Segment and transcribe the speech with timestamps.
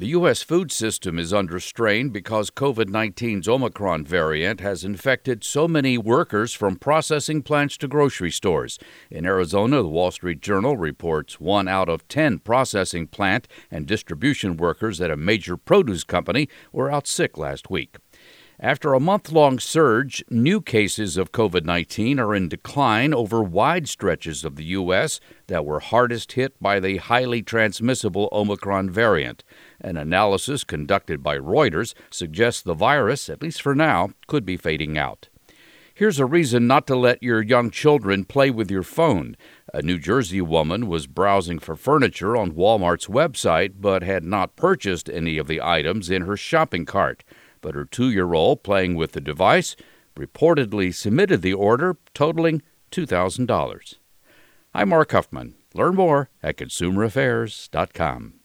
[0.00, 0.40] The U.S.
[0.40, 6.54] food system is under strain because COVID 19's Omicron variant has infected so many workers
[6.54, 8.78] from processing plants to grocery stores.
[9.10, 14.56] In Arizona, the Wall Street Journal reports one out of 10 processing plant and distribution
[14.56, 17.98] workers at a major produce company were out sick last week.
[18.62, 23.88] After a month long surge, new cases of COVID 19 are in decline over wide
[23.88, 25.18] stretches of the U.S.
[25.46, 29.44] that were hardest hit by the highly transmissible Omicron variant.
[29.80, 34.98] An analysis conducted by Reuters suggests the virus, at least for now, could be fading
[34.98, 35.30] out.
[35.94, 39.38] Here's a reason not to let your young children play with your phone.
[39.72, 45.08] A New Jersey woman was browsing for furniture on Walmart's website but had not purchased
[45.08, 47.24] any of the items in her shopping cart
[47.60, 49.76] but her two year old playing with the device
[50.16, 53.94] reportedly submitted the order totaling $2,000.
[54.74, 55.54] I'm Mark Huffman.
[55.74, 58.39] Learn more at consumeraffairs.com.